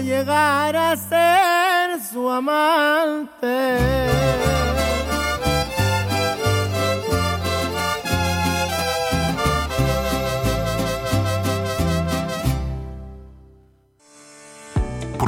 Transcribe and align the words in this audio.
llegar 0.00 0.76
a 0.76 0.96
ser 0.96 2.00
su 2.00 2.30
amante. 2.30 3.78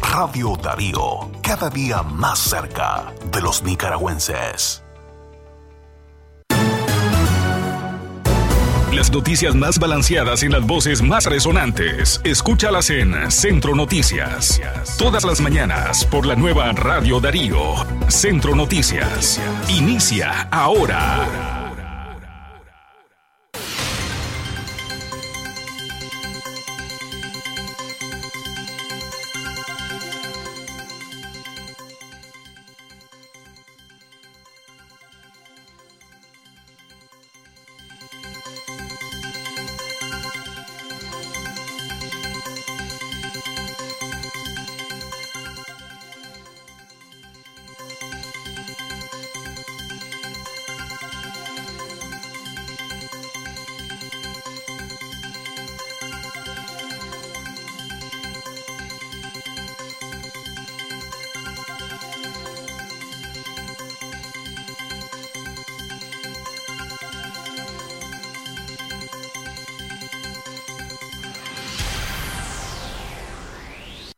Radio 0.00 0.56
Darío, 0.56 1.30
cada 1.42 1.70
día 1.70 2.02
más 2.02 2.38
cerca 2.38 3.12
de 3.30 3.40
los 3.40 3.62
nicaragüenses. 3.62 4.82
Las 8.92 9.12
noticias 9.12 9.54
más 9.54 9.78
balanceadas 9.78 10.42
y 10.42 10.48
las 10.48 10.66
voces 10.66 11.02
más 11.02 11.26
resonantes. 11.26 12.20
Escúchalas 12.24 12.90
en 12.90 13.30
Centro 13.30 13.74
Noticias. 13.74 14.60
Todas 14.98 15.24
las 15.24 15.40
mañanas 15.40 16.04
por 16.06 16.26
la 16.26 16.34
nueva 16.34 16.72
Radio 16.72 17.20
Darío. 17.20 17.74
Centro 18.08 18.56
Noticias. 18.56 19.40
Inicia 19.68 20.48
ahora. 20.50 21.57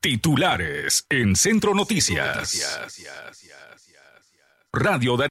Titulares 0.02 1.04
en 1.10 1.36
Centro 1.36 1.74
Noticias. 1.74 2.58
Radio 4.72 5.18
de... 5.18 5.28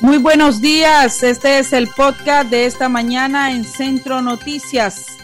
Muy 0.00 0.16
buenos 0.16 0.62
días, 0.62 1.22
este 1.22 1.58
es 1.58 1.74
el 1.74 1.86
podcast 1.88 2.48
de 2.48 2.64
esta 2.64 2.88
mañana 2.88 3.52
en 3.52 3.62
Centro 3.62 4.22
Noticias. 4.22 5.18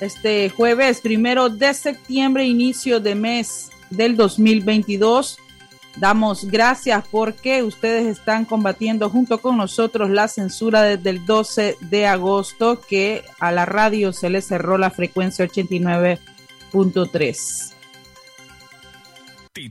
Este 0.00 0.48
jueves 0.48 1.02
primero 1.02 1.50
de 1.50 1.74
septiembre, 1.74 2.46
inicio 2.46 2.98
de 2.98 3.14
mes 3.14 3.68
del 3.90 4.16
2022. 4.16 5.38
Damos 5.96 6.44
gracias 6.44 7.04
porque 7.10 7.62
ustedes 7.62 8.06
están 8.06 8.44
combatiendo 8.44 9.08
junto 9.08 9.40
con 9.40 9.56
nosotros 9.56 10.10
la 10.10 10.28
censura 10.28 10.82
desde 10.82 11.08
el 11.08 11.24
12 11.24 11.78
de 11.80 12.06
agosto 12.06 12.82
que 12.82 13.24
a 13.40 13.50
la 13.50 13.64
radio 13.64 14.12
se 14.12 14.28
le 14.28 14.42
cerró 14.42 14.76
la 14.76 14.90
frecuencia 14.90 15.46
89.3. 15.46 17.72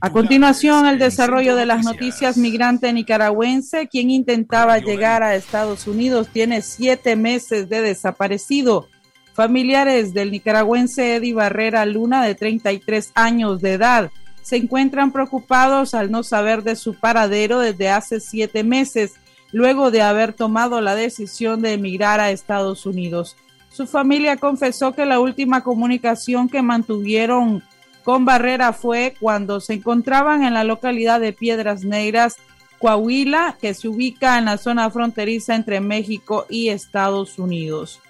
A 0.00 0.10
continuación, 0.10 0.86
el 0.86 0.98
desarrollo 0.98 1.54
de 1.54 1.64
las 1.64 1.84
noticias 1.84 2.36
migrante 2.36 2.92
nicaragüense, 2.92 3.86
quien 3.86 4.10
intentaba 4.10 4.78
llegar 4.78 5.22
a 5.22 5.36
Estados 5.36 5.86
Unidos, 5.86 6.26
tiene 6.32 6.60
siete 6.62 7.14
meses 7.14 7.68
de 7.68 7.82
desaparecido. 7.82 8.88
Familiares 9.32 10.12
del 10.12 10.32
nicaragüense 10.32 11.14
Eddie 11.14 11.34
Barrera 11.34 11.86
Luna, 11.86 12.24
de 12.24 12.34
33 12.34 13.12
años 13.14 13.60
de 13.60 13.74
edad, 13.74 14.10
se 14.46 14.54
encuentran 14.54 15.10
preocupados 15.10 15.92
al 15.92 16.12
no 16.12 16.22
saber 16.22 16.62
de 16.62 16.76
su 16.76 16.94
paradero 16.94 17.58
desde 17.58 17.88
hace 17.88 18.20
siete 18.20 18.62
meses, 18.62 19.14
luego 19.50 19.90
de 19.90 20.02
haber 20.02 20.34
tomado 20.34 20.80
la 20.80 20.94
decisión 20.94 21.62
de 21.62 21.72
emigrar 21.72 22.20
a 22.20 22.30
Estados 22.30 22.86
Unidos. 22.86 23.34
Su 23.72 23.88
familia 23.88 24.36
confesó 24.36 24.92
que 24.92 25.04
la 25.04 25.18
última 25.18 25.64
comunicación 25.64 26.48
que 26.48 26.62
mantuvieron 26.62 27.64
con 28.04 28.24
Barrera 28.24 28.72
fue 28.72 29.16
cuando 29.18 29.58
se 29.58 29.74
encontraban 29.74 30.44
en 30.44 30.54
la 30.54 30.62
localidad 30.62 31.18
de 31.18 31.32
Piedras 31.32 31.82
Negras, 31.82 32.36
Coahuila, 32.78 33.58
que 33.60 33.74
se 33.74 33.88
ubica 33.88 34.38
en 34.38 34.44
la 34.44 34.58
zona 34.58 34.88
fronteriza 34.90 35.56
entre 35.56 35.80
México 35.80 36.46
y 36.48 36.68
Estados 36.68 37.40
Unidos. 37.40 38.00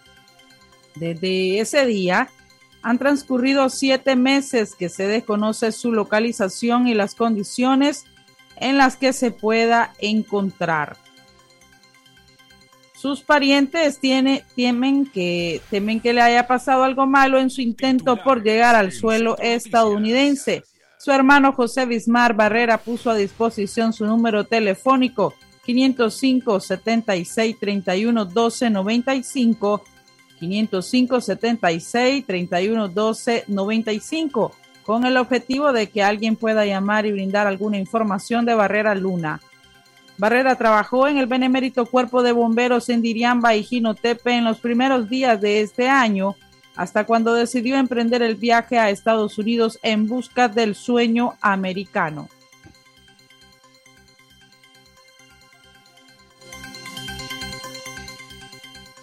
Desde 0.97 1.60
ese 1.60 1.86
día, 1.86 2.28
han 2.86 2.98
transcurrido 2.98 3.69
siete 3.69 4.14
meses 4.14 4.76
que 4.76 4.88
se 4.88 5.08
desconoce 5.08 5.72
su 5.72 5.91
localización 5.91 6.86
y 6.86 6.94
las 6.94 7.16
condiciones 7.16 8.04
en 8.58 8.78
las 8.78 8.97
que 8.97 9.12
se 9.12 9.32
pueda 9.32 9.92
encontrar. 9.98 10.97
Sus 12.94 13.22
parientes 13.22 13.98
temen, 13.98 15.06
que, 15.06 15.60
temen 15.69 15.98
que 15.98 16.12
le 16.12 16.20
haya 16.20 16.47
pasado 16.47 16.84
algo 16.84 17.08
malo 17.08 17.41
en 17.41 17.50
su 17.50 17.60
intento 17.60 18.22
por 18.22 18.44
llegar 18.44 18.76
al 18.76 18.92
suelo 18.92 19.36
estadounidense. 19.38 20.62
Su 20.97 21.10
hermano 21.10 21.54
José 21.54 21.86
Bismar 21.86 22.34
Barrera 22.34 22.78
puso 22.78 23.10
a 23.10 23.16
disposición 23.16 23.92
su 23.94 24.06
número 24.06 24.44
telefónico 24.44 25.34
505 25.64 26.60
76 26.60 27.58
31 27.58 28.24
12 28.26 28.70
95 28.70 29.82
505 30.38 31.20
76 31.20 32.26
31 32.26 32.88
12 32.88 33.44
95 33.48 34.52
con 34.84 35.04
el 35.04 35.16
objetivo 35.16 35.72
de 35.72 35.88
que 35.88 36.02
alguien 36.02 36.36
pueda 36.36 36.64
llamar 36.64 37.06
y 37.06 37.12
brindar 37.12 37.47
alguna 37.48 37.76
información 37.76 38.44
de 38.44 38.54
Barrera 38.54 38.94
Luna. 38.94 39.41
Barrera 40.16 40.54
trabajó 40.54 41.08
en 41.08 41.19
el 41.19 41.26
Benemérito 41.26 41.86
Cuerpo 41.86 42.22
de 42.22 42.32
Bomberos 42.32 42.88
en 42.88 43.02
Diriamba 43.02 43.56
y 43.56 43.64
Jinotepe 43.64 44.32
en 44.32 44.44
los 44.44 44.60
primeros 44.60 45.08
días 45.10 45.41
de 45.41 45.60
este 45.60 45.88
año, 45.88 46.36
hasta 46.76 47.04
cuando 47.04 47.34
decidió 47.34 47.76
emprender 47.76 48.22
el 48.22 48.36
viaje 48.36 48.78
a 48.78 48.88
Estados 48.88 49.38
Unidos 49.38 49.78
en 49.82 50.06
busca 50.06 50.48
del 50.48 50.74
sueño 50.74 51.34
americano. 51.41 52.28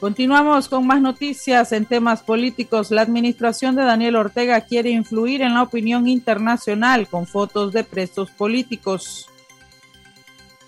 Continuamos 0.03 0.67
con 0.67 0.85
más 0.85 1.00
noticias 1.00 1.71
en 1.71 1.85
temas 1.85 2.23
políticos. 2.23 2.91
La 2.91 3.03
administración 3.03 3.77
de 3.77 3.83
Daniel 3.83 4.17
Ortega 4.17 4.59
quiere 4.59 4.89
influir 4.89 5.41
en 5.41 5.53
la 5.53 5.63
opinión 5.63 6.09
internacional 6.09 7.07
con 7.07 7.25
fotos 7.25 7.71
de 7.71 7.85
presos 7.85 8.29
políticos. 8.29 9.29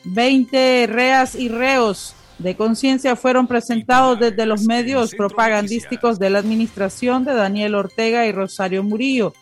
Veinte 0.05 0.87
reas 0.89 1.35
y 1.35 1.49
reos 1.49 2.15
de 2.39 2.55
conciencia 2.55 3.17
fueron 3.17 3.45
presentados 3.45 4.21
desde 4.21 4.45
los 4.45 4.63
medios 4.63 5.13
propagandísticos 5.13 6.17
de 6.17 6.29
la 6.29 6.39
administración 6.39 7.25
de 7.25 7.33
Daniel 7.33 7.75
Ortega 7.75 8.25
y 8.25 8.31
Rosario 8.31 8.83
Murillo. 8.83 9.33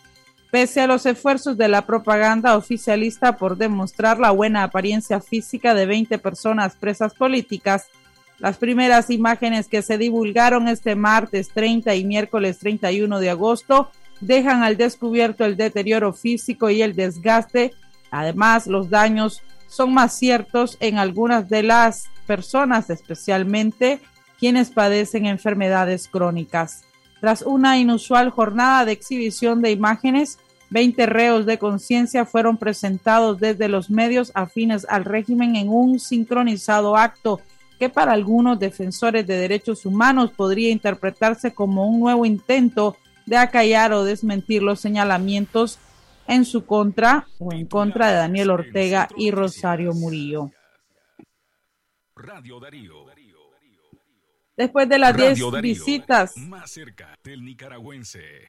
Pese 0.50 0.80
a 0.80 0.88
los 0.88 1.06
esfuerzos 1.06 1.56
de 1.56 1.68
la 1.68 1.86
propaganda 1.86 2.56
oficialista 2.56 3.36
por 3.36 3.56
demostrar 3.56 4.18
la 4.18 4.32
buena 4.32 4.64
apariencia 4.64 5.20
física 5.20 5.72
de 5.72 5.86
20 5.86 6.18
personas 6.18 6.74
presas 6.74 7.14
políticas, 7.14 7.86
las 8.44 8.58
primeras 8.58 9.08
imágenes 9.08 9.68
que 9.68 9.80
se 9.80 9.96
divulgaron 9.96 10.68
este 10.68 10.96
martes 10.96 11.48
30 11.48 11.94
y 11.94 12.04
miércoles 12.04 12.58
31 12.58 13.18
de 13.18 13.30
agosto 13.30 13.90
dejan 14.20 14.62
al 14.62 14.76
descubierto 14.76 15.46
el 15.46 15.56
deterioro 15.56 16.12
físico 16.12 16.68
y 16.68 16.82
el 16.82 16.94
desgaste. 16.94 17.72
Además, 18.10 18.66
los 18.66 18.90
daños 18.90 19.40
son 19.66 19.94
más 19.94 20.18
ciertos 20.18 20.76
en 20.80 20.98
algunas 20.98 21.48
de 21.48 21.62
las 21.62 22.10
personas, 22.26 22.90
especialmente 22.90 23.98
quienes 24.38 24.68
padecen 24.68 25.24
enfermedades 25.24 26.06
crónicas. 26.06 26.84
Tras 27.22 27.40
una 27.40 27.78
inusual 27.78 28.28
jornada 28.28 28.84
de 28.84 28.92
exhibición 28.92 29.62
de 29.62 29.70
imágenes, 29.70 30.38
20 30.68 31.06
reos 31.06 31.46
de 31.46 31.56
conciencia 31.56 32.26
fueron 32.26 32.58
presentados 32.58 33.40
desde 33.40 33.68
los 33.68 33.88
medios 33.88 34.32
afines 34.34 34.86
al 34.90 35.06
régimen 35.06 35.56
en 35.56 35.70
un 35.70 35.98
sincronizado 35.98 36.98
acto 36.98 37.40
que 37.78 37.88
para 37.88 38.12
algunos 38.12 38.58
defensores 38.58 39.26
de 39.26 39.36
derechos 39.36 39.84
humanos 39.86 40.30
podría 40.30 40.70
interpretarse 40.70 41.54
como 41.54 41.86
un 41.86 42.00
nuevo 42.00 42.24
intento 42.24 42.96
de 43.26 43.36
acallar 43.36 43.92
o 43.92 44.04
desmentir 44.04 44.62
los 44.62 44.80
señalamientos 44.80 45.78
en 46.26 46.44
su 46.44 46.64
contra 46.64 47.26
o 47.38 47.52
en 47.52 47.66
contra 47.66 48.08
de 48.08 48.14
Daniel 48.14 48.50
Ortega 48.50 49.08
y 49.16 49.30
Rosario 49.30 49.92
Murillo. 49.92 50.50
Después 54.56 54.88
de 54.88 54.98
las 54.98 55.16
10 55.16 55.60
visitas 55.60 56.36
más 56.36 56.70
cerca 56.70 57.16
del 57.24 57.44
nicaragüense. 57.44 58.48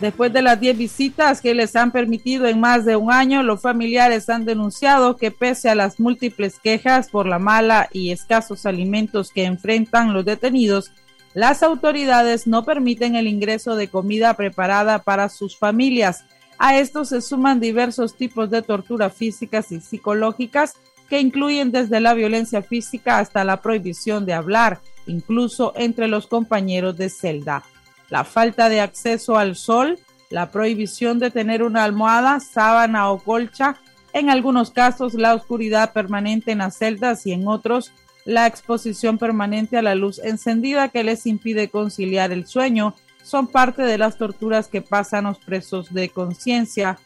Después 0.00 0.32
de 0.32 0.40
las 0.40 0.58
10 0.58 0.78
visitas 0.78 1.42
que 1.42 1.54
les 1.54 1.76
han 1.76 1.92
permitido 1.92 2.46
en 2.46 2.58
más 2.58 2.86
de 2.86 2.96
un 2.96 3.12
año, 3.12 3.42
los 3.42 3.60
familiares 3.60 4.30
han 4.30 4.46
denunciado 4.46 5.16
que 5.16 5.30
pese 5.30 5.68
a 5.68 5.74
las 5.74 6.00
múltiples 6.00 6.58
quejas 6.58 7.10
por 7.10 7.26
la 7.26 7.38
mala 7.38 7.86
y 7.92 8.10
escasos 8.10 8.64
alimentos 8.64 9.30
que 9.30 9.44
enfrentan 9.44 10.14
los 10.14 10.24
detenidos, 10.24 10.90
las 11.34 11.62
autoridades 11.62 12.46
no 12.46 12.64
permiten 12.64 13.14
el 13.14 13.28
ingreso 13.28 13.76
de 13.76 13.88
comida 13.88 14.34
preparada 14.34 15.00
para 15.00 15.28
sus 15.28 15.56
familias. 15.56 16.24
A 16.58 16.78
esto 16.78 17.04
se 17.04 17.20
suman 17.20 17.60
diversos 17.60 18.16
tipos 18.16 18.50
de 18.50 18.62
tortura 18.62 19.10
físicas 19.10 19.70
y 19.70 19.80
psicológicas 19.80 20.74
que 21.10 21.20
incluyen 21.20 21.72
desde 21.72 22.00
la 22.00 22.14
violencia 22.14 22.62
física 22.62 23.18
hasta 23.18 23.44
la 23.44 23.60
prohibición 23.60 24.24
de 24.24 24.32
hablar, 24.32 24.80
incluso 25.06 25.74
entre 25.76 26.08
los 26.08 26.26
compañeros 26.26 26.96
de 26.96 27.10
celda 27.10 27.64
la 28.10 28.24
falta 28.24 28.68
de 28.68 28.80
acceso 28.80 29.38
al 29.38 29.56
sol, 29.56 29.98
la 30.28 30.50
prohibición 30.50 31.18
de 31.18 31.30
tener 31.30 31.62
una 31.62 31.84
almohada, 31.84 32.40
sábana 32.40 33.10
o 33.10 33.18
colcha, 33.18 33.76
en 34.12 34.28
algunos 34.28 34.70
casos 34.70 35.14
la 35.14 35.34
oscuridad 35.34 35.92
permanente 35.92 36.52
en 36.52 36.58
las 36.58 36.76
celdas 36.76 37.26
y 37.26 37.32
en 37.32 37.46
otros 37.48 37.92
la 38.24 38.46
exposición 38.46 39.18
permanente 39.18 39.76
a 39.76 39.82
la 39.82 39.94
luz 39.94 40.20
encendida 40.22 40.88
que 40.88 41.04
les 41.04 41.26
impide 41.26 41.68
conciliar 41.68 42.32
el 42.32 42.46
sueño 42.46 42.94
son 43.22 43.46
parte 43.46 43.82
de 43.82 43.98
las 43.98 44.18
torturas 44.18 44.68
que 44.68 44.82
pasan 44.82 45.24
los 45.24 45.38
presos 45.38 45.92
de 45.92 46.08
conciencia, 46.08 46.98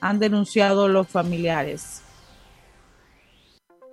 han 0.00 0.18
denunciado 0.18 0.88
los 0.88 1.08
familiares. 1.08 2.02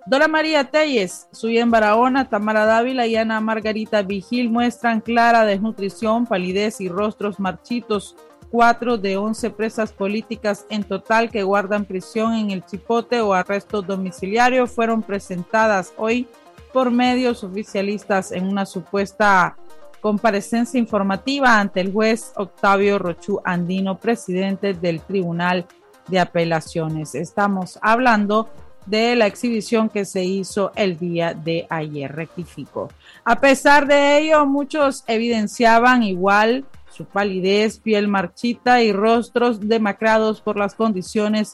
Dora 0.08 0.26
María 0.26 0.64
Telles, 0.64 1.28
Suyen 1.32 1.70
Barahona, 1.70 2.30
Tamara 2.30 2.64
Dávila 2.64 3.06
y 3.06 3.14
Ana 3.16 3.42
Margarita 3.42 4.00
Vigil 4.00 4.48
muestran 4.48 5.02
clara 5.02 5.44
desnutrición, 5.44 6.24
palidez 6.24 6.80
y 6.80 6.88
rostros 6.88 7.38
marchitos. 7.38 8.16
Cuatro 8.50 8.96
de 8.96 9.18
once 9.18 9.50
presas 9.50 9.92
políticas 9.92 10.64
en 10.70 10.82
total 10.82 11.30
que 11.30 11.42
guardan 11.42 11.84
prisión 11.84 12.32
en 12.32 12.50
el 12.50 12.64
Chipote 12.64 13.20
o 13.20 13.34
arresto 13.34 13.82
domiciliario 13.82 14.66
fueron 14.66 15.02
presentadas 15.02 15.92
hoy 15.98 16.26
por 16.72 16.90
medios 16.90 17.44
oficialistas 17.44 18.32
en 18.32 18.46
una 18.46 18.64
supuesta 18.64 19.58
comparecencia 20.00 20.80
informativa 20.80 21.60
ante 21.60 21.82
el 21.82 21.92
juez 21.92 22.32
Octavio 22.36 22.98
Rochú 22.98 23.42
Andino, 23.44 23.98
presidente 23.98 24.72
del 24.72 25.02
Tribunal 25.02 25.66
de 26.06 26.18
Apelaciones. 26.18 27.14
Estamos 27.14 27.78
hablando 27.82 28.48
de 28.88 29.16
la 29.16 29.26
exhibición 29.26 29.88
que 29.88 30.04
se 30.04 30.24
hizo 30.24 30.72
el 30.74 30.98
día 30.98 31.34
de 31.34 31.66
ayer, 31.70 32.14
rectificó. 32.14 32.88
A 33.24 33.40
pesar 33.40 33.86
de 33.86 34.18
ello, 34.18 34.46
muchos 34.46 35.04
evidenciaban 35.06 36.02
igual 36.02 36.64
su 36.90 37.04
palidez, 37.04 37.78
piel 37.78 38.08
marchita 38.08 38.82
y 38.82 38.92
rostros 38.92 39.60
demacrados 39.60 40.40
por 40.40 40.56
las 40.56 40.74
condiciones 40.74 41.52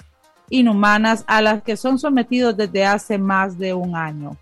inhumanas 0.49 1.25
a 1.27 1.43
las 1.43 1.63
que 1.63 1.77
son 1.77 1.99
sometidos 1.99 2.57
desde 2.57 2.85
hace 2.85 3.19
más 3.19 3.59
de 3.59 3.75
un 3.75 3.97
año. 3.97 4.37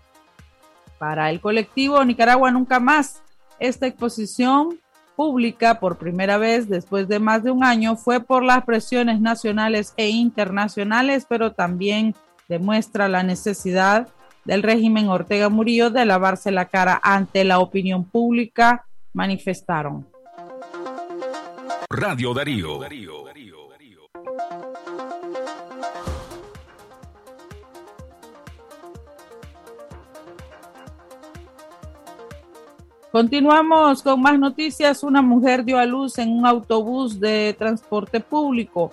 Para 0.97 1.29
el 1.29 1.41
colectivo 1.41 2.03
Nicaragua 2.05 2.51
Nunca 2.51 2.79
Más, 2.79 3.21
esta 3.59 3.87
exposición 3.87 4.79
pública 5.15 5.79
por 5.79 5.97
primera 5.97 6.37
vez 6.37 6.67
después 6.67 7.07
de 7.07 7.19
más 7.19 7.43
de 7.43 7.51
un 7.51 7.63
año 7.63 7.95
fue 7.95 8.19
por 8.19 8.43
las 8.43 8.63
presiones 8.63 9.21
nacionales 9.21 9.93
e 9.97 10.09
internacionales, 10.09 11.25
pero 11.27 11.51
también 11.51 12.15
demuestra 12.47 13.07
la 13.07 13.23
necesidad 13.23 14.07
del 14.45 14.63
régimen 14.63 15.09
Ortega 15.09 15.49
Murillo 15.49 15.89
de 15.89 16.05
lavarse 16.05 16.51
la 16.51 16.65
cara 16.65 16.99
ante 17.01 17.43
la 17.43 17.59
opinión 17.59 18.03
pública, 18.03 18.85
manifestaron. 19.13 20.07
Radio 21.89 22.33
Darío. 22.33 22.79
Continuamos 33.13 34.01
con 34.01 34.19
más 34.23 34.39
noticias. 34.39 35.03
Una 35.03 35.21
mujer 35.21 35.63
dio 35.63 35.77
a 35.77 35.85
luz 35.85 36.17
en 36.17 36.31
un 36.31 36.47
autobús 36.47 37.19
de 37.19 37.55
transporte 37.59 38.19
público. 38.19 38.91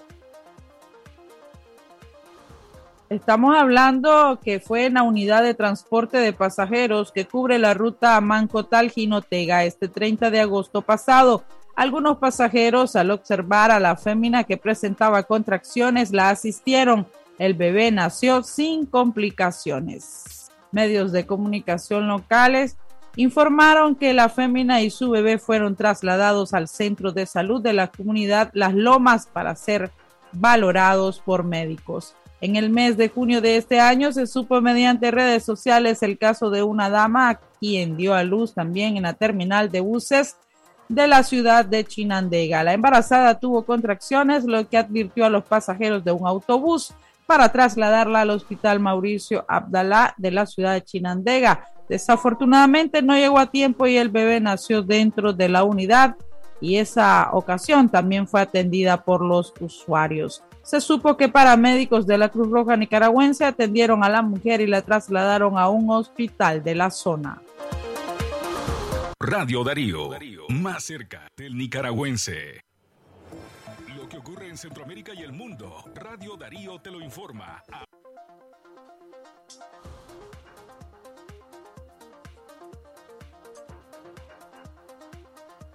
Estamos 3.11 3.57
hablando 3.57 4.39
que 4.41 4.61
fue 4.61 4.87
en 4.87 4.95
la 4.95 5.03
unidad 5.03 5.43
de 5.43 5.55
transporte 5.55 6.19
de 6.19 6.33
pasajeros 6.33 7.11
que 7.11 7.25
cubre 7.25 7.59
la 7.59 7.75
ruta 7.75 8.21
Mancotal-Jinotega 8.21 9.65
este 9.65 9.89
30 9.89 10.31
de 10.31 10.39
agosto 10.39 10.83
pasado. 10.83 11.43
Algunos 11.75 12.19
pasajeros, 12.19 12.95
al 12.95 13.11
observar 13.11 13.73
a 13.73 13.81
la 13.81 13.97
fémina 13.97 14.45
que 14.45 14.57
presentaba 14.57 15.25
contracciones, 15.25 16.13
la 16.13 16.29
asistieron. 16.29 17.05
El 17.37 17.55
bebé 17.55 17.91
nació 17.91 18.45
sin 18.45 18.87
complicaciones. 18.87 20.49
Medios 20.71 21.11
de 21.11 21.27
comunicación 21.27 22.07
locales 22.07 22.77
informaron 23.17 23.97
que 23.97 24.15
la 24.15 24.29
fémina 24.29 24.83
y 24.83 24.91
su 24.91 25.11
bebé 25.11 25.39
fueron 25.39 25.75
trasladados 25.75 26.55
al 26.55 26.69
centro 26.69 27.11
de 27.11 27.27
salud 27.27 27.61
de 27.61 27.73
la 27.73 27.89
comunidad 27.89 28.53
Las 28.53 28.73
Lomas 28.73 29.27
para 29.27 29.57
ser 29.57 29.91
valorados 30.33 31.19
por 31.19 31.43
médicos. 31.43 32.15
En 32.41 32.57
el 32.57 32.71
mes 32.71 32.97
de 32.97 33.11
junio 33.11 33.43
de 33.43 33.57
este 33.57 33.81
año 33.81 34.13
se 34.13 34.27
supo 34.27 34.61
mediante 34.63 35.11
redes 35.11 35.45
sociales 35.45 36.03
el 36.03 36.17
caso 36.17 36.51
de 36.51 36.63
una 36.63 36.89
dama 36.89 37.39
quien 37.61 37.97
dio 37.97 38.15
a 38.15 38.25
luz 38.25 38.55
también 38.55 38.97
en 38.97 39.03
la 39.03 39.13
terminal 39.13 39.71
de 39.71 39.81
buses 39.81 40.37
de 40.89 41.07
la 41.07 41.23
ciudad 41.23 41.67
de 41.67 41.85
Chinandega. 41.85 42.65
La 42.65 42.73
embarazada 42.73 43.39
tuvo 43.39 43.65
contracciones, 43.65 44.45
lo 44.45 44.67
que 44.69 44.79
advirtió 44.79 45.27
a 45.27 45.31
los 45.31 45.45
pasajeros 45.45 46.03
de 46.03 46.13
un 46.13 46.27
autobús 46.27 46.95
para 47.27 47.53
trasladarla 47.53 48.23
al 48.23 48.31
hospital 48.31 48.81
Mauricio 48.81 49.45
Abdalá 49.47 50.15
de 50.17 50.31
la 50.31 50.47
ciudad 50.47 50.73
de 50.73 50.83
Chinandega. 50.83 51.69
Desafortunadamente 51.89 53.03
no 53.03 53.17
llegó 53.17 53.39
a 53.39 53.51
tiempo 53.51 53.87
y 53.87 53.99
el 53.99 54.09
bebé 54.09 54.41
nació 54.41 54.83
dentro 54.83 55.33
de 55.33 55.49
la 55.49 55.63
unidad 55.63 56.17
y 56.61 56.77
esa 56.77 57.31
ocasión 57.33 57.89
también 57.89 58.27
fue 58.29 58.41
atendida 58.41 59.03
por 59.03 59.23
los 59.23 59.53
usuarios 59.61 60.43
se 60.63 60.81
supo 60.81 61.17
que 61.17 61.29
paramédicos 61.29 62.07
de 62.07 62.19
la 62.19 62.29
Cruz 62.29 62.49
Roja 62.49 62.77
Nicaragüense 62.77 63.45
atendieron 63.45 64.05
a 64.05 64.09
la 64.09 64.23
mujer 64.23 64.61
y 64.61 64.67
la 64.67 64.83
trasladaron 64.83 65.59
a 65.59 65.69
un 65.69 65.91
hospital 65.91 66.63
de 66.63 66.75
la 66.75 66.91
zona. 66.91 67.43
Radio 69.19 69.65
Darío, 69.65 70.11
más 70.49 70.85
cerca 70.85 71.29
del 71.37 71.57
nicaragüense. 71.57 72.61
Lo 73.97 74.09
que 74.09 74.19
ocurre 74.19 74.49
en 74.49 74.57
Centroamérica 74.57 75.13
y 75.13 75.23
el 75.23 75.33
mundo, 75.33 75.85
Radio 75.95 76.37
Darío 76.37 76.79
te 76.81 76.91
lo 76.91 77.01
informa. 77.01 77.63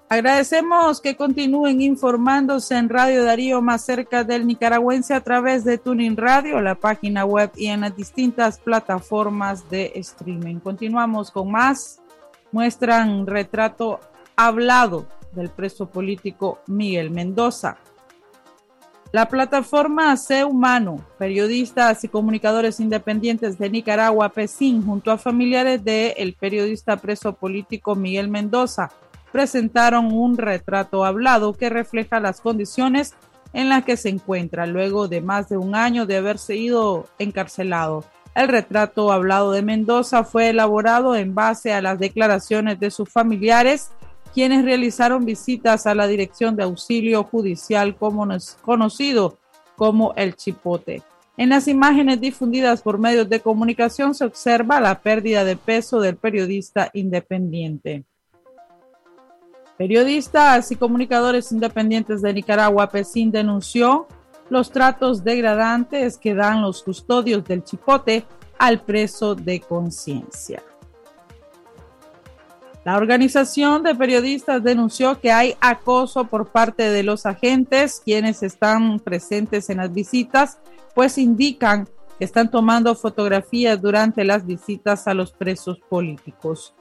Agradecemos 0.08 1.02
que 1.02 1.16
continúen 1.16 1.82
informándose 1.82 2.78
en 2.78 2.90
Radio 2.90 3.24
Darío 3.24 3.60
más 3.62 3.84
cerca 3.84 4.24
del 4.24 4.46
nicaragüense 4.46 5.16
a 5.16 5.22
través 5.22 5.64
de 5.64 5.80
Tuning 5.80 6.16
Radio, 6.16 6.62
la 6.62 6.76
página 6.76 7.26
web 7.26 7.50
y 7.56 7.68
en 7.68 7.82
las 7.82 7.96
distintas 7.96 8.60
plataformas 8.60 9.68
de 9.68 9.94
streaming. 9.96 10.60
Continuamos 10.60 11.32
con 11.32 11.52
más. 11.52 12.02
Muestran 12.52 13.26
retrato 13.26 14.00
hablado 14.36 15.08
del 15.32 15.50
preso 15.50 15.88
político 15.88 16.60
Miguel 16.68 17.10
Mendoza. 17.10 17.78
La 19.12 19.28
plataforma 19.28 20.16
C 20.18 20.44
Humano, 20.44 21.04
periodistas 21.18 22.04
y 22.04 22.10
comunicadores 22.10 22.80
independientes 22.80 23.58
de 23.58 23.70
Nicaragua, 23.70 24.30
PESIN, 24.30 24.86
junto 24.86 25.10
a 25.10 25.18
familiares 25.18 25.84
del 25.84 26.34
periodista 26.34 26.98
preso 26.98 27.34
político 27.34 27.96
Miguel 27.96 28.28
Mendoza, 28.28 28.92
presentaron 29.36 30.14
un 30.14 30.38
retrato 30.38 31.04
hablado 31.04 31.52
que 31.52 31.70
refleja 31.70 32.22
las 32.22 32.40
condiciones 32.40 33.16
en 33.52 33.68
las 33.68 33.84
que 33.84 33.98
se 33.98 34.08
encuentra 34.08 34.66
luego 34.66 35.10
de 35.10 35.20
más 35.20 35.50
de 35.50 35.58
un 35.58 35.76
año 35.76 36.06
de 36.06 36.16
haber 36.16 36.38
sido 36.38 37.08
encarcelado. 37.20 38.06
El 38.34 38.48
retrato 38.48 39.12
hablado 39.12 39.52
de 39.52 39.62
Mendoza 39.62 40.24
fue 40.24 40.52
elaborado 40.52 41.18
en 41.18 41.36
base 41.36 41.74
a 41.74 41.82
las 41.82 42.00
declaraciones 42.00 42.80
de 42.80 42.90
sus 42.90 43.10
familiares, 43.10 43.92
quienes 44.34 44.64
realizaron 44.64 45.26
visitas 45.26 45.86
a 45.86 45.96
la 45.96 46.08
Dirección 46.08 46.56
de 46.56 46.64
Auxilio 46.64 47.26
Judicial 47.26 47.98
como 47.98 48.26
conocido 48.62 49.38
como 49.76 50.14
el 50.16 50.38
Chipote. 50.38 51.04
En 51.36 51.50
las 51.50 51.68
imágenes 51.68 52.22
difundidas 52.22 52.82
por 52.82 53.00
medios 53.00 53.28
de 53.28 53.42
comunicación 53.42 54.16
se 54.16 54.24
observa 54.24 54.80
la 54.80 55.02
pérdida 55.02 55.44
de 55.44 55.58
peso 55.58 56.00
del 56.00 56.16
periodista 56.16 56.90
independiente. 56.94 58.06
Periodistas 59.78 60.72
y 60.72 60.78
comunicadores 60.78 61.52
independientes 61.52 62.22
de 62.22 62.34
Nicaragua, 62.34 62.90
PESIN 62.90 63.32
denunció 63.32 64.08
los 64.50 64.72
tratos 64.72 65.24
degradantes 65.24 66.18
que 66.18 66.34
dan 66.34 66.62
los 66.62 66.84
custodios 66.84 67.44
del 67.44 67.64
Chipote 67.64 68.26
al 68.58 68.82
preso 68.82 69.36
de 69.36 69.60
conciencia. 69.60 70.64
La 72.86 72.98
organización 72.98 73.82
de 73.82 73.96
periodistas 73.96 74.64
denunció 74.64 75.20
que 75.20 75.32
hay 75.32 75.56
acoso 75.60 76.26
por 76.26 76.50
parte 76.50 76.92
de 76.92 77.02
los 77.02 77.26
agentes 77.26 78.00
quienes 78.06 78.44
están 78.44 79.00
presentes 79.00 79.72
en 79.72 79.78
las 79.78 79.92
visitas 79.92 80.60
pues 80.94 81.18
indican 81.18 81.90
que 82.18 82.26
están 82.26 82.50
tomando 82.50 82.94
fotografías 82.96 83.82
durante 83.82 84.24
las 84.24 84.46
visitas 84.46 85.08
a 85.08 85.16
los 85.16 85.34
presos 85.34 85.80
políticos. 85.90 86.76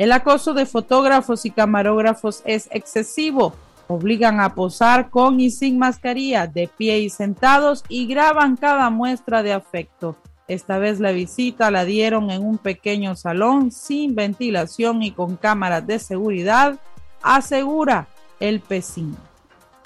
El 0.00 0.12
acoso 0.12 0.54
de 0.54 0.64
fotógrafos 0.64 1.44
y 1.44 1.50
camarógrafos 1.50 2.40
es 2.46 2.70
excesivo. 2.72 3.52
Obligan 3.86 4.40
a 4.40 4.54
posar 4.54 5.10
con 5.10 5.40
y 5.40 5.50
sin 5.50 5.78
mascarilla, 5.78 6.46
de 6.46 6.68
pie 6.68 7.00
y 7.00 7.10
sentados, 7.10 7.84
y 7.86 8.06
graban 8.06 8.56
cada 8.56 8.88
muestra 8.88 9.42
de 9.42 9.52
afecto. 9.52 10.16
Esta 10.48 10.78
vez 10.78 11.00
la 11.00 11.12
visita 11.12 11.70
la 11.70 11.84
dieron 11.84 12.30
en 12.30 12.42
un 12.42 12.56
pequeño 12.56 13.14
salón 13.14 13.72
sin 13.72 14.14
ventilación 14.14 15.02
y 15.02 15.10
con 15.10 15.36
cámaras 15.36 15.86
de 15.86 15.98
seguridad, 15.98 16.80
asegura 17.20 18.06
el 18.40 18.60
PECIN. 18.60 19.14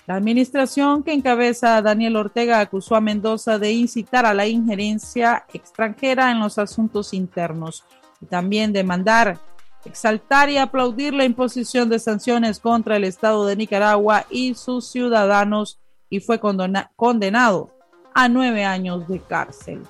La 0.07 0.15
administración 0.15 1.03
que 1.03 1.13
encabeza 1.13 1.83
Daniel 1.83 2.15
Ortega 2.15 2.61
acusó 2.61 2.95
a 2.95 3.01
Mendoza 3.01 3.59
de 3.59 3.73
incitar 3.73 4.27
a 4.27 4.35
la 4.35 4.47
injerencia 4.47 5.45
extranjera 5.53 6.31
en 6.31 6.39
los 6.39 6.59
asuntos 6.59 7.13
internos 7.15 7.83
y 8.21 8.27
también 8.27 8.73
de 8.73 8.85
mandar, 8.85 9.41
exaltar 9.85 10.51
y 10.51 10.59
aplaudir 10.59 11.15
la 11.15 11.25
imposición 11.25 11.89
de 11.89 11.99
sanciones 11.99 12.59
contra 12.59 12.97
el 12.97 13.05
Estado 13.05 13.47
de 13.47 13.57
Nicaragua 13.57 14.27
y 14.31 14.55
sus 14.55 14.89
ciudadanos 14.89 15.79
y 16.11 16.21
fue 16.21 16.39
condenado 16.39 17.71
a 18.15 18.29
nueve 18.29 18.65
años 18.65 19.09
de 19.09 19.19
cárcel. 19.21 19.83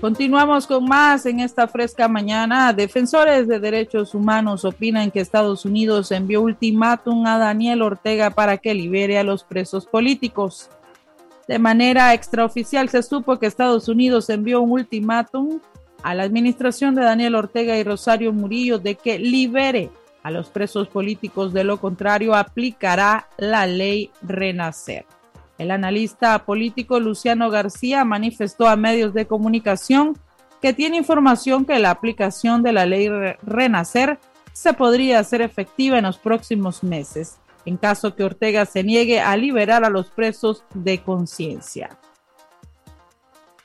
Continuamos 0.00 0.66
con 0.66 0.86
más 0.86 1.26
en 1.26 1.40
esta 1.40 1.68
fresca 1.68 2.08
mañana. 2.08 2.72
Defensores 2.72 3.46
de 3.46 3.60
derechos 3.60 4.14
humanos 4.14 4.64
opinan 4.64 5.10
que 5.10 5.20
Estados 5.20 5.66
Unidos 5.66 6.10
envió 6.10 6.40
ultimátum 6.40 7.26
a 7.26 7.36
Daniel 7.36 7.82
Ortega 7.82 8.30
para 8.30 8.56
que 8.56 8.72
libere 8.72 9.18
a 9.18 9.24
los 9.24 9.44
presos 9.44 9.84
políticos. 9.84 10.70
De 11.50 11.58
manera 11.58 12.14
extraoficial 12.14 12.88
se 12.90 13.02
supo 13.02 13.40
que 13.40 13.46
Estados 13.46 13.88
Unidos 13.88 14.30
envió 14.30 14.60
un 14.60 14.70
ultimátum 14.70 15.58
a 16.04 16.14
la 16.14 16.22
administración 16.22 16.94
de 16.94 17.02
Daniel 17.02 17.34
Ortega 17.34 17.76
y 17.76 17.82
Rosario 17.82 18.32
Murillo 18.32 18.78
de 18.78 18.94
que 18.94 19.18
libere 19.18 19.90
a 20.22 20.30
los 20.30 20.48
presos 20.48 20.86
políticos, 20.86 21.52
de 21.52 21.64
lo 21.64 21.80
contrario 21.80 22.36
aplicará 22.36 23.26
la 23.36 23.66
ley 23.66 24.12
Renacer. 24.22 25.06
El 25.58 25.72
analista 25.72 26.38
político 26.44 27.00
Luciano 27.00 27.50
García 27.50 28.04
manifestó 28.04 28.68
a 28.68 28.76
medios 28.76 29.12
de 29.12 29.26
comunicación 29.26 30.16
que 30.62 30.72
tiene 30.72 30.98
información 30.98 31.64
que 31.64 31.80
la 31.80 31.90
aplicación 31.90 32.62
de 32.62 32.72
la 32.74 32.86
ley 32.86 33.08
Renacer 33.42 34.20
se 34.52 34.72
podría 34.72 35.18
hacer 35.18 35.42
efectiva 35.42 35.98
en 35.98 36.04
los 36.04 36.18
próximos 36.18 36.84
meses, 36.84 37.40
en 37.70 37.76
caso 37.76 38.16
que 38.16 38.24
Ortega 38.24 38.66
se 38.66 38.82
niegue 38.82 39.20
a 39.20 39.36
liberar 39.36 39.84
a 39.84 39.90
los 39.90 40.10
presos 40.10 40.64
de 40.74 41.02
conciencia. 41.02 41.98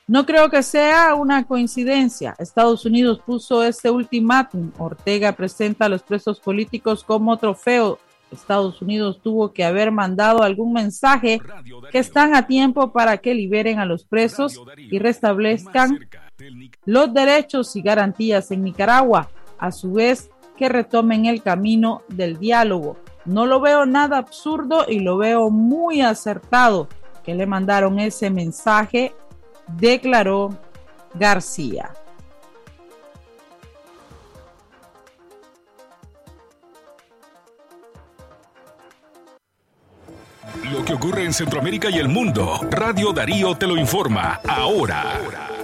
No 0.06 0.24
creo 0.24 0.48
que 0.48 0.62
sea 0.62 1.16
una 1.16 1.44
coincidencia. 1.44 2.36
Estados 2.38 2.86
Unidos 2.86 3.20
puso 3.26 3.64
este 3.64 3.90
ultimátum. 3.90 4.70
Ortega 4.78 5.32
presenta 5.32 5.86
a 5.86 5.88
los 5.88 6.04
presos 6.04 6.38
políticos 6.38 7.02
como 7.02 7.36
trofeo 7.36 7.98
Estados 8.30 8.82
Unidos 8.82 9.20
tuvo 9.22 9.52
que 9.52 9.64
haber 9.64 9.92
mandado 9.92 10.42
algún 10.42 10.72
mensaje 10.72 11.40
que 11.92 11.98
están 11.98 12.34
a 12.34 12.46
tiempo 12.46 12.92
para 12.92 13.18
que 13.18 13.34
liberen 13.34 13.78
a 13.78 13.86
los 13.86 14.04
presos 14.04 14.60
y 14.76 14.98
restablezcan 14.98 16.08
los 16.84 17.14
derechos 17.14 17.76
y 17.76 17.82
garantías 17.82 18.50
en 18.50 18.64
Nicaragua, 18.64 19.30
a 19.58 19.70
su 19.70 19.92
vez 19.92 20.30
que 20.56 20.68
retomen 20.68 21.26
el 21.26 21.42
camino 21.42 22.02
del 22.08 22.38
diálogo. 22.38 22.98
No 23.26 23.44
lo 23.44 23.60
veo 23.60 23.86
nada 23.86 24.18
absurdo 24.18 24.86
y 24.88 25.00
lo 25.00 25.16
veo 25.16 25.50
muy 25.50 26.00
acertado 26.00 26.88
que 27.24 27.34
le 27.34 27.44
mandaron 27.44 27.98
ese 27.98 28.30
mensaje, 28.30 29.12
declaró 29.66 30.56
García. 31.14 31.90
Lo 40.70 40.84
que 40.84 40.94
ocurre 40.94 41.24
en 41.24 41.32
Centroamérica 41.32 41.90
y 41.90 41.98
el 41.98 42.08
mundo, 42.08 42.60
Radio 42.70 43.12
Darío 43.12 43.56
te 43.56 43.66
lo 43.66 43.76
informa 43.76 44.40
ahora. 44.46 45.55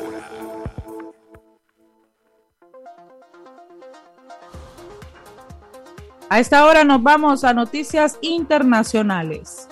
A 6.33 6.39
esta 6.41 6.65
hora 6.65 6.83
nos 6.83 7.03
vamos 7.03 7.45
a 7.45 7.53
noticias 7.53 8.17
internacionales. 8.23 9.69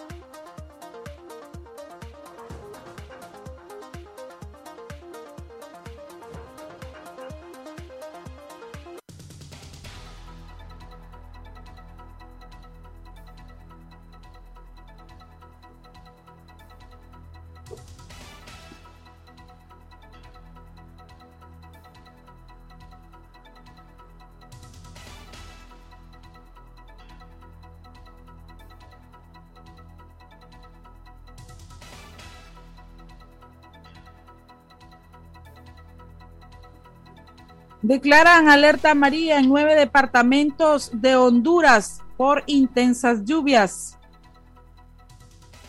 Declaran 37.83 38.49
alerta 38.49 38.91
amarilla 38.91 39.39
en 39.39 39.49
nueve 39.49 39.75
departamentos 39.75 40.91
de 40.93 41.17
Honduras 41.17 42.03
por 42.19 42.43
intensas 42.47 43.25
lluvias. 43.25 43.97